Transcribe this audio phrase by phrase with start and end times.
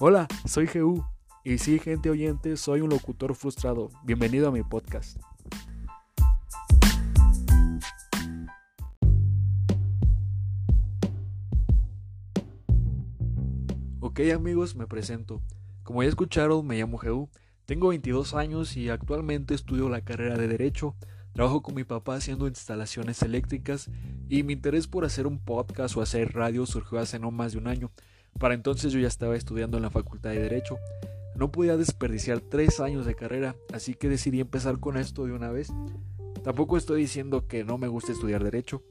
[0.00, 1.04] Hola, soy GU.
[1.42, 3.90] Y sí, gente oyente, soy un locutor frustrado.
[4.04, 5.18] Bienvenido a mi podcast.
[13.98, 15.42] Ok amigos, me presento.
[15.82, 17.28] Como ya escucharon, me llamo GU.
[17.66, 20.94] Tengo 22 años y actualmente estudio la carrera de Derecho.
[21.32, 23.90] Trabajo con mi papá haciendo instalaciones eléctricas
[24.28, 27.58] y mi interés por hacer un podcast o hacer radio surgió hace no más de
[27.58, 27.90] un año.
[28.38, 30.78] Para entonces yo ya estaba estudiando en la Facultad de Derecho.
[31.34, 35.50] No podía desperdiciar tres años de carrera, así que decidí empezar con esto de una
[35.50, 35.72] vez.
[36.44, 38.82] Tampoco estoy diciendo que no me guste estudiar Derecho.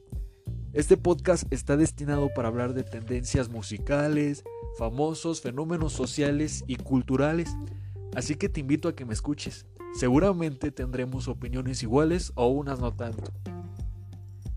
[0.74, 4.44] Este podcast está destinado para hablar de tendencias musicales,
[4.76, 7.56] famosos, fenómenos sociales y culturales.
[8.14, 9.66] Así que te invito a que me escuches.
[9.94, 13.32] Seguramente tendremos opiniones iguales o unas no tanto.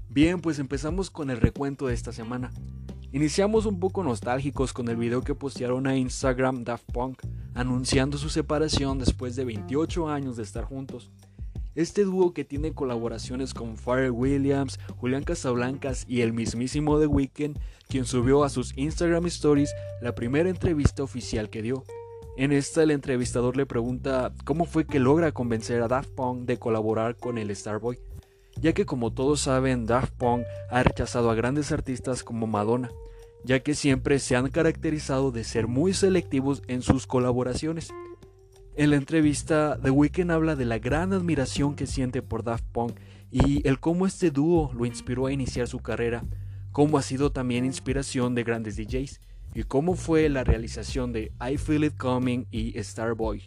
[0.09, 2.51] Bien, pues empezamos con el recuento de esta semana.
[3.13, 7.21] Iniciamos un poco nostálgicos con el video que postearon a Instagram Daft Punk
[7.53, 11.11] anunciando su separación después de 28 años de estar juntos.
[11.75, 17.59] Este dúo que tiene colaboraciones con Pharrell Williams, Julián Casablancas y el mismísimo The Weeknd,
[17.89, 21.83] quien subió a sus Instagram Stories la primera entrevista oficial que dio.
[22.37, 26.57] En esta el entrevistador le pregunta cómo fue que logra convencer a Daft Punk de
[26.57, 27.99] colaborar con el Starboy,
[28.59, 32.91] ya que como todos saben Daft Punk ha rechazado a grandes artistas como Madonna,
[33.43, 37.91] ya que siempre se han caracterizado de ser muy selectivos en sus colaboraciones.
[38.75, 42.93] En la entrevista, The Weeknd habla de la gran admiración que siente por Daft Punk
[43.29, 46.23] y el cómo este dúo lo inspiró a iniciar su carrera,
[46.71, 49.19] cómo ha sido también inspiración de grandes DJs
[49.53, 53.43] y cómo fue la realización de I Feel It Coming y Starboy,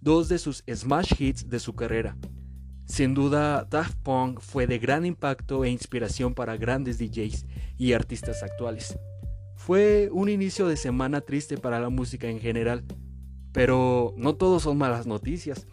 [0.00, 2.16] dos de sus smash hits de su carrera.
[2.86, 7.46] Sin duda, Daft Punk fue de gran impacto e inspiración para grandes DJs
[7.78, 8.98] y artistas actuales.
[9.56, 12.84] Fue un inicio de semana triste para la música en general,
[13.52, 15.66] pero no todos son malas noticias.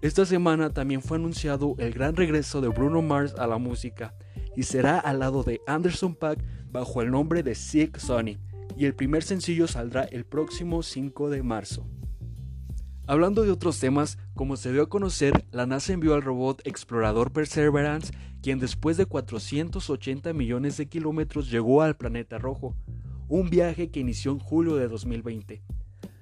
[0.00, 4.14] Esta semana también fue anunciado el gran regreso de Bruno Mars a la música
[4.56, 8.38] y será al lado de Anderson Paak bajo el nombre de Sick Sonic
[8.76, 11.86] y el primer sencillo saldrá el próximo 5 de marzo.
[13.12, 17.30] Hablando de otros temas, como se dio a conocer, la NASA envió al robot explorador
[17.30, 22.74] Perseverance, quien después de 480 millones de kilómetros llegó al planeta rojo,
[23.28, 25.62] un viaje que inició en julio de 2020.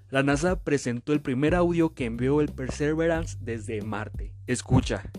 [0.08, 4.34] La NASA presentó el primer audio que envió el Perseverance desde Marte.
[4.48, 5.12] Escucha.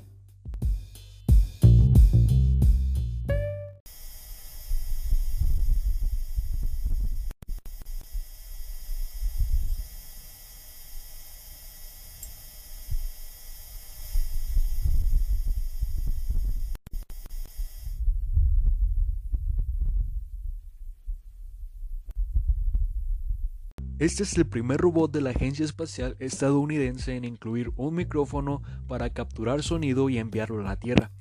[24.01, 29.12] Este es el primer robot de la Agencia Espacial estadounidense en incluir un micrófono para
[29.12, 31.12] capturar sonido y enviarlo a la Tierra.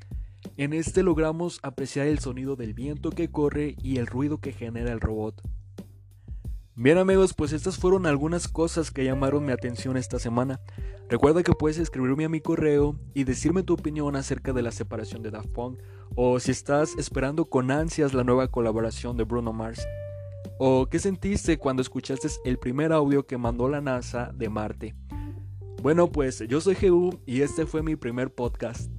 [0.57, 4.93] En este logramos apreciar el sonido del viento que corre y el ruido que genera
[4.93, 5.43] el robot.
[6.75, 10.59] Bien amigos, pues estas fueron algunas cosas que llamaron mi atención esta semana.
[11.11, 15.23] Recuerda que puedes escribirme a mi correo y decirme tu opinión acerca de la separación
[15.23, 15.81] de Daft Punk
[16.15, 19.87] o si estás esperando con ansias la nueva colaboración de Bruno Mars.
[20.63, 24.95] ¿O qué sentiste cuando escuchaste el primer audio que mandó la NASA de Marte?
[25.83, 28.91] Bueno, pues yo soy GU y este fue mi primer podcast.